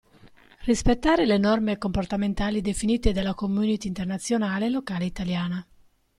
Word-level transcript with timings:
Rispettare 0.61 1.27
le 1.27 1.37
norme 1.37 1.77
comportamentali 1.77 2.61
definite 2.61 3.11
dalla 3.11 3.35
community 3.35 3.87
Internazionale 3.87 4.65
e 4.65 4.69
locale 4.71 5.05
italiana. 5.05 5.67